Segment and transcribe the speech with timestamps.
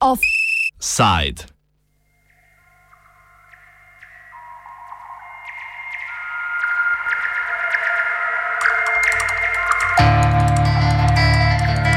[0.00, 1.44] Offside.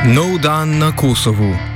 [0.10, 1.69] Nov dan na Kosovu.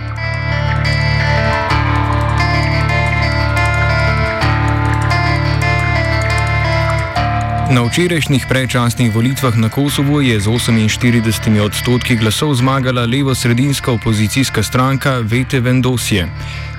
[7.73, 15.25] Na včerajšnjih predčasnih volitvah na Kosovu je z 48 odstotki glasov zmagala levo-sredinska opozicijska stranka
[15.25, 16.29] Vete Vendosje.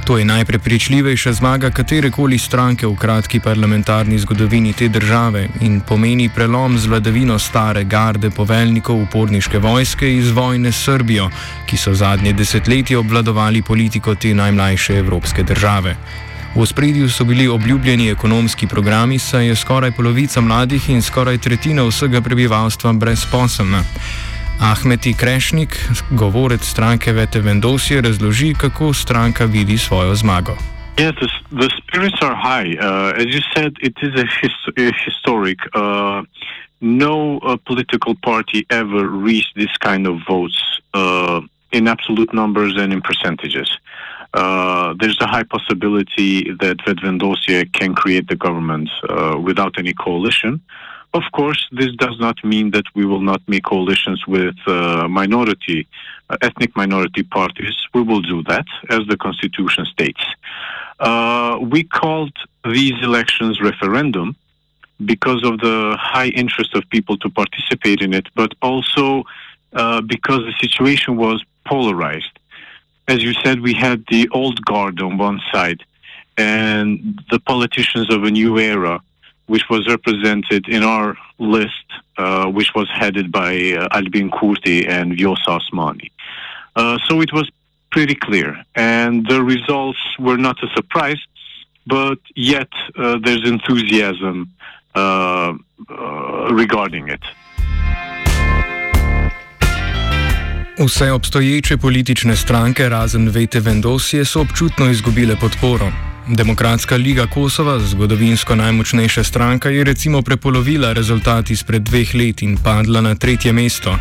[0.06, 6.78] To je najprepričljivejša zmaga katerekoli stranke v kratki parlamentarni zgodovini te države in pomeni prelom
[6.78, 11.30] z vladavino stare garde poveljnikov uporniške vojske iz vojne s Srbijo,
[11.66, 15.96] ki so zadnje desetletje obvladovali politiko te najmlajše evropske države.
[16.56, 21.82] V spredju so bili obljubljeni ekonomski programi, saj je skoraj polovica mladih in skoraj tretjina
[21.82, 23.82] vsega prebivalstva brezposobna.
[24.60, 30.56] Ahmeti Krešnik, govorec stranke Vete Vendosje, razloži, kako stranka vidi svojo zmago.
[30.96, 32.78] Yes, the, the spirits are high.
[32.78, 35.58] Uh, as you said, it is a, his, a historic.
[35.74, 36.22] Uh,
[36.80, 41.40] no uh, political party ever reached this kind of votes uh,
[41.72, 43.78] in absolute numbers and in percentages.
[44.34, 50.60] Uh, there's a high possibility that Vedvendosje can create the government uh, without any coalition.
[51.14, 55.86] Of course, this does not mean that we will not make coalitions with uh, minority,
[56.30, 57.76] uh, ethnic minority parties.
[57.94, 60.24] We will do that, as the constitution states.
[60.98, 62.36] Uh, we called
[62.68, 64.34] these elections referendum
[65.04, 69.22] because of the high interest of people to participate in it, but also
[70.06, 72.38] because the situation was polarized.
[73.06, 75.82] As you said, we had the old guard on one side
[76.36, 79.00] and the politicians of a new era
[79.46, 81.84] which was represented in our list,
[82.16, 86.10] uh, which was headed by uh, Albin Kurti and Vjosa Osmani.
[86.74, 87.50] Uh, so it was
[87.90, 91.22] pretty clear, and the results were not a surprise,
[91.86, 94.50] but yet uh, there's enthusiasm
[94.94, 95.54] uh,
[95.90, 97.20] uh, regarding it.
[100.78, 105.92] Vse obstoječe politične stranke, razen Vete Vendosje, so občutno izgubile podporo.
[106.28, 113.00] Demokratska liga Kosova, zgodovinsko najmočnejša stranka, je recimo prepolovila rezultat izpred dveh let in padla
[113.00, 113.98] na tretje mesto.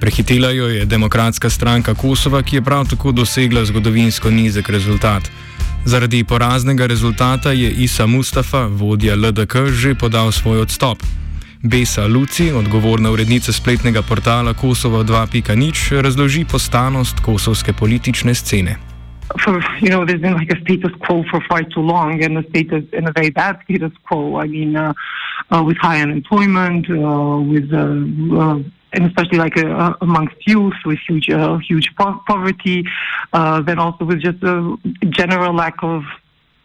[0.00, 5.30] Prehitela jo je Demokratska stranka Kosova, ki je prav tako dosegla zgodovinsko nizek rezultat.
[5.84, 10.98] Zaradi poraznega rezultata je Isa Mustafa, vodja LDK, že podal svoj odstop.
[11.68, 18.76] Besa Luci, odgovorna urednica spletnega portala Kosovo 2.0, razloži postanost kosovske politične scene.
[19.42, 22.44] for you know there's been like a status quo for far too long and a
[22.50, 24.92] status in a very bad status quo i mean uh,
[25.50, 27.82] uh, with high unemployment uh, with uh,
[28.40, 28.58] uh,
[28.92, 31.28] and especially like uh, amongst youth with huge
[31.68, 32.84] huge po- poverty
[33.66, 34.76] then also with just a
[35.10, 36.02] general lack of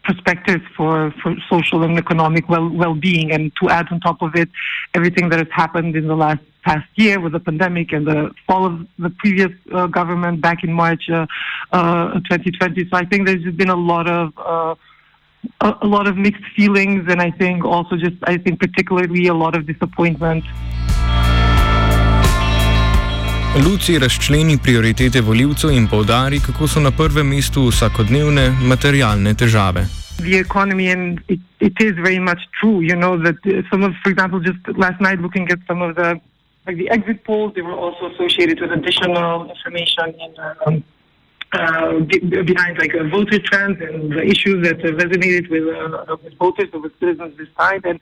[0.04, 4.34] perspectives for, for social and economic well well being, and to add on top of
[4.34, 4.48] it
[4.94, 8.64] everything that has happened in the last past year with the pandemic and the fall
[8.66, 11.26] of the previous uh, government back in March uh,
[11.72, 12.88] uh, 2020.
[12.88, 14.74] So I think there's been a lot of uh,
[15.60, 19.34] a, a lot of mixed feelings, and I think also just I think particularly a
[19.34, 20.44] lot of disappointment.
[23.52, 29.82] Luci razčleni prioritete voljivcev in povdari, kako so na prvem mestu vsakodnevne materialne težave.
[30.24, 32.80] The economy, and it, it is very much true.
[32.80, 33.36] You know that
[33.70, 36.16] some of, for example, just last night looking at some of the
[36.66, 40.32] like the exit polls, they were also associated with additional information in,
[40.66, 40.84] um,
[41.52, 41.92] uh,
[42.52, 46.70] behind like uh, voter trends and the issues that uh, resonated with, uh, with voters
[46.72, 47.82] or with citizens this time.
[47.84, 48.00] And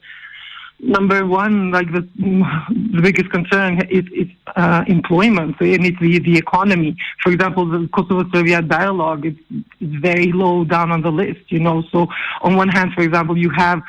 [0.82, 6.38] number one, like the, the biggest concern is, is uh, employment and it's the, the
[6.38, 6.96] economy.
[7.22, 9.34] For example, the Kosovo-Serbia dialogue is,
[9.80, 11.82] is very low down on the list, you know.
[11.92, 12.08] So
[12.42, 13.82] on one hand, for example, you have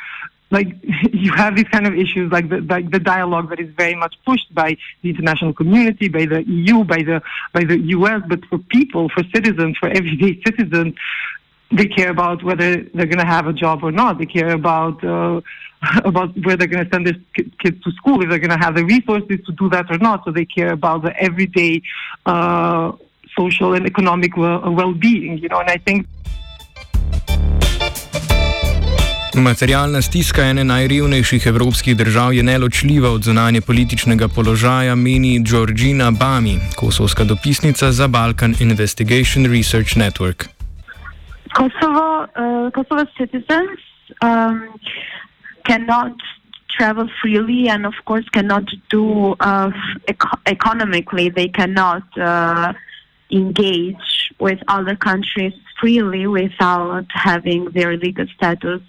[0.51, 0.68] like
[1.13, 4.16] you have these kind of issues like the, like the dialogue that is very much
[4.25, 7.21] pushed by the international community, by the EU, by the
[7.54, 10.94] by the US, but for people, for citizens, for everyday citizens,
[11.71, 14.18] they care about whether they're going to have a job or not.
[14.18, 15.41] They care about uh,
[16.06, 17.19] about where they're going to send their
[17.59, 20.23] kids to school, if they're going to have the resources to do that or not.
[20.25, 21.81] So they care about the everyday
[22.25, 22.91] uh,
[23.38, 25.59] social and economic well-being, you know.
[25.59, 26.07] And I think.
[29.35, 36.59] Materialna stiska ene najrevnejših evropskih držav je neločljiva od zunanje političnega položaja, meni Georgina Bami,
[36.75, 40.61] kosovska dopisnica za Balkan Investigation Research Network.
[41.53, 43.80] Kosovo, uh, Kosovo's citizens
[44.21, 44.80] um,
[45.65, 46.15] cannot
[46.69, 49.71] travel freely and, of course, cannot do uh,
[50.07, 51.30] eco- economically.
[51.30, 52.74] They cannot uh,
[53.31, 58.81] engage with other countries freely without having their legal status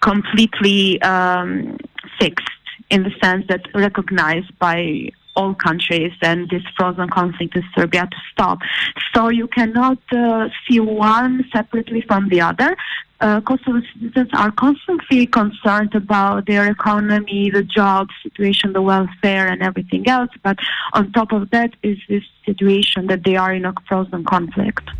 [0.00, 1.78] completely um,
[2.20, 2.48] fixed
[2.90, 8.16] in the sense that recognized by all countries and this frozen conflict in Serbia to
[8.32, 8.58] stop.
[9.14, 12.76] So you cannot uh, see one separately from the other.
[13.20, 19.62] Uh, Kosovo citizens are constantly concerned about their economy, the job situation, the welfare, and
[19.62, 20.30] everything else.
[20.42, 20.58] But
[20.92, 24.90] on top of that is this situation that they are in a frozen conflict.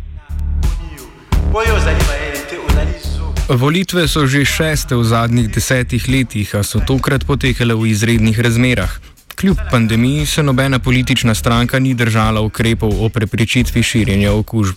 [3.49, 9.12] Volitve so že šeste v zadnjih desetih letih, a so tokrat potekale v izrednih razmerah.
[9.43, 14.75] Kljub pandemiji se nobena politična stranka ni držala ukrepov o preprečitvi širjenja okužb.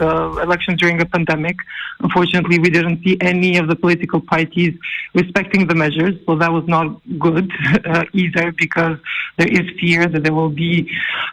[0.00, 1.56] Uh, elections during a pandemic.
[2.04, 4.74] Unfortunately, we didn't see any of the political parties
[5.14, 6.86] respecting the measures, so that was not
[7.18, 7.48] good
[7.92, 8.96] uh, either because
[9.38, 10.74] there is fear that there will be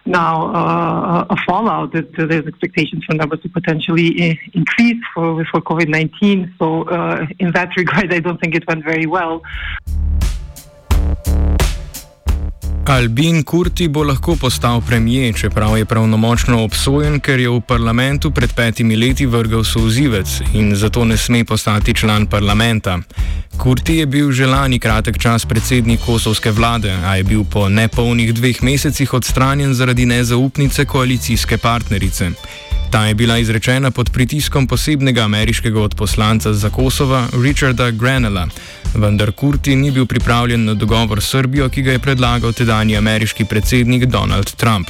[0.06, 5.60] now uh, a fallout, that there's expectations for numbers to potentially uh, increase for, for
[5.60, 6.54] COVID 19.
[6.60, 9.42] So, uh, in that regard, I don't think it went very well.
[12.90, 18.50] Albin Kurti bo lahko postal premijer, čeprav je pravnomočno obsojen, ker je v parlamentu pred
[18.56, 22.98] petimi leti vrgel souzivec in zato ne sme postati član parlamenta.
[23.58, 28.34] Kurti je bil že lani kratek čas predsednik kosovske vlade, a je bil po nepolnih
[28.34, 32.32] dveh mesecih odstranjen zaradi nezaupnice koalicijske partnerice.
[32.92, 38.48] Ta je bila izrečena pod pritiskom posebnega ameriškega odposlanca za Kosovo Richarda Granela,
[38.96, 43.46] vendar Kurti ni bil pripravljen na dogovor s Srbijo, ki ga je predlagal tedajni ameriški
[43.46, 44.88] predsednik Donald Trump.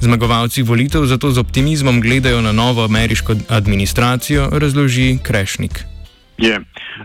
[0.00, 5.95] Zmagovalci volitev zato z optimizmom gledajo na novo ameriško administracijo, razloži Krešnik.
[6.38, 6.58] Yeah.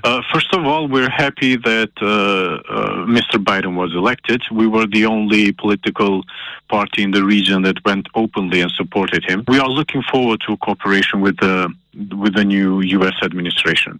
[0.04, 3.42] Uh, first of all, we're happy that uh, uh, Mr.
[3.42, 4.44] Biden was elected.
[4.52, 6.24] We were the only political
[6.70, 9.46] party in the region that went openly and supported him.
[9.48, 11.74] We are looking forward to cooperation with the
[12.18, 13.16] with the new U.S.
[13.22, 14.00] administration.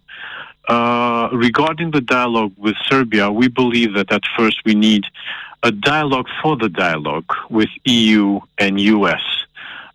[0.68, 5.04] Uh, regarding the dialogue with Serbia, we believe that at first we need
[5.62, 9.22] a dialogue for the dialogue with EU and US.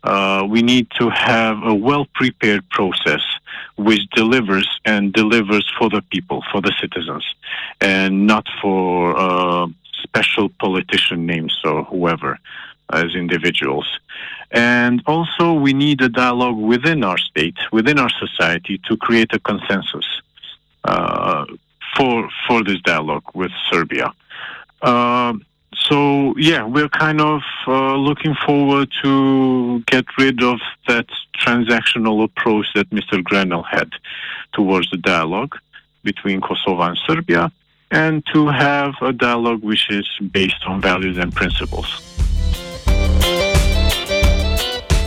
[0.04, 3.22] Uh, we need to have a well prepared process
[3.78, 7.24] which delivers and delivers for the people, for the citizens,
[7.80, 9.66] and not for uh,
[10.02, 12.38] special politician names or whoever
[12.92, 13.88] as individuals.
[14.50, 19.38] And also, we need a dialogue within our state, within our society, to create a
[19.38, 20.06] consensus
[20.84, 21.44] uh,
[21.96, 24.12] for for this dialogue with Serbia.
[24.80, 25.34] Uh,
[25.74, 31.06] so yeah, we're kind of uh, looking forward to get rid of that
[31.38, 33.22] transactional approach that Mr.
[33.22, 33.90] Grenell had
[34.52, 35.54] towards the dialogue
[36.02, 37.52] between Kosovo and Serbia,
[37.90, 42.02] and to have a dialogue which is based on values and principles.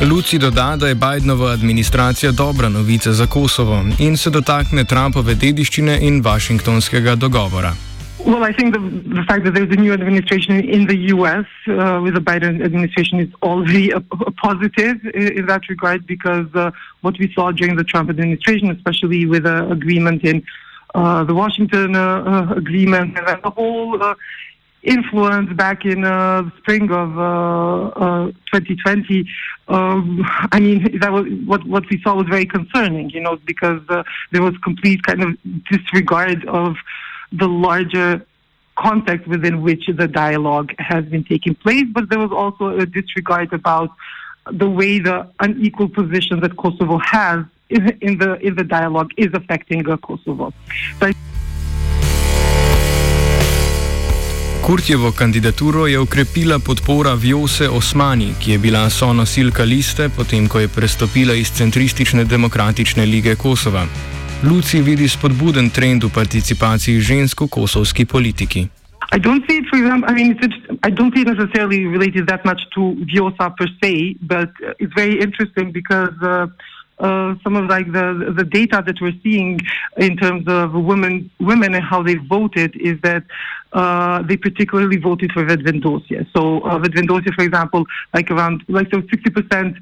[0.01, 5.99] Luci doda, da je Bidenova administracija dobra novica za Kosovo in se dotakne Trumpove dediščine
[6.01, 7.90] in Washingtonskega dogovora.
[8.25, 11.45] Well, I think the, the fact that there's a new administration in the U.S.
[11.67, 16.71] Uh, with the Biden administration is already a, a positive in, that regard because uh,
[17.01, 20.43] what we saw during the Trump administration, especially with the agreement in
[20.93, 24.13] uh, the Washington uh, uh, agreement and the whole uh,
[24.83, 29.27] influence back in uh, the spring of uh, uh, 2020,
[29.67, 33.09] um, I mean, that was what what we saw was very concerning.
[33.09, 33.81] You know, because
[34.31, 35.37] there was complete kind of
[35.71, 36.75] disregard of
[37.31, 38.25] the larger
[38.75, 43.53] context within which the dialogue has been taking place, but there was also a disregard
[43.53, 43.91] about
[44.51, 49.83] the way the unequal position that Kosovo has in, the in the dialogue is affecting
[49.83, 50.51] Kosovo.
[50.99, 51.11] So
[54.61, 60.67] Kurtjevo kandidaturo je ukrepila podpora Vjose Osmani, ki je bila sonosilka liste, potem ko je
[60.67, 63.85] prestopila iz centristične demokratične lige Kosova.
[64.43, 68.65] Luci vidi spodbuden trend v participaciji žensk v kosovski politiki.
[69.13, 72.25] I don't see it, for example, I mean, it's, I don't see it necessarily related
[72.27, 76.47] that much to Vjosa per se, but it's very interesting because uh,
[77.01, 79.59] uh, some of like the the data that we're seeing
[79.97, 83.23] in terms of women women and how they voted is that
[83.73, 86.25] uh, they particularly voted for Vedvendosia.
[86.33, 89.77] So uh, Vedvendosia, for example, like around like so 60 percent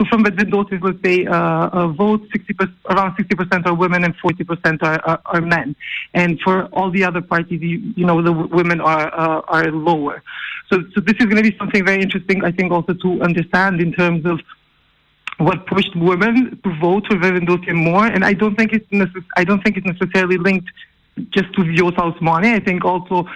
[0.00, 4.16] so from the daughters, let's say, uh, uh, vote 60%, around 60% are women and
[4.16, 5.76] 40% are, are, are, men.
[6.14, 10.22] And for all the other parties, you, you know, the women are, uh, are lower.
[10.70, 13.82] So, so this is going to be something very interesting, I think, also to understand
[13.82, 14.40] in terms of
[15.36, 18.06] what pushed women to vote for Verendotia more.
[18.06, 20.70] And I don't think it's necess- I don't think it's necessarily linked
[21.28, 22.54] just to Vjosa's money.
[22.54, 23.28] I think also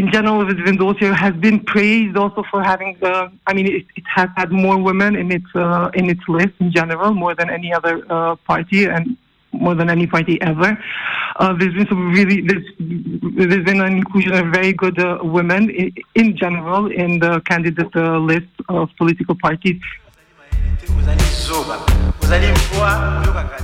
[0.00, 3.30] in general, Vendosia has been praised also for having the.
[3.46, 6.68] I mean, it, it has had more women in its uh, in its list in
[6.78, 9.04] general, more than any other uh, party, and
[9.52, 10.70] more than any party ever.
[11.36, 12.66] Uh, there's been some really there's,
[13.48, 17.94] there's been an inclusion of very good uh, women in, in, general in the candidate
[17.94, 19.80] uh, list of political parties.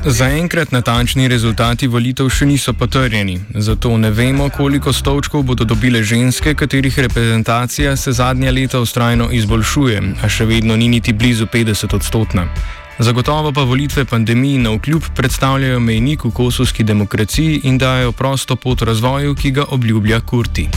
[0.05, 6.55] Zaenkrat natančni rezultati volitev še niso potrjeni, zato ne vemo, koliko stolčkov bodo dobile ženske,
[6.55, 12.47] katerih reprezentacija se zadnja leta ustrajno izboljšuje, a še vedno ni niti blizu 50 odstotna.
[12.99, 18.83] Zagotovo pa volitve pandemiji na vkljub predstavljajo mejnik v kosovski demokraciji in dajo prosto pot
[18.83, 20.69] razvoju, ki ga obljublja Kurti.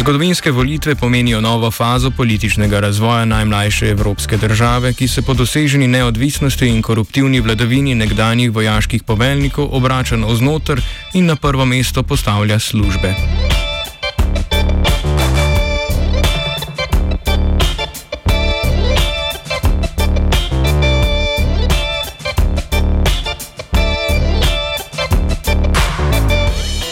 [0.00, 6.68] Zgodovinske volitve pomenijo novo fazo političnega razvoja najmlajše evropske države, ki se po doseženi neodvisnosti
[6.68, 10.80] in koruptivni vladavini nekdanjih vojaških poveljnikov obrača navznoter
[11.14, 13.14] in na prvo mesto postavlja službe.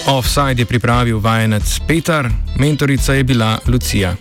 [0.08, 4.16] Offside je pripravil vajenec Petar, mentorica je bila Lucija.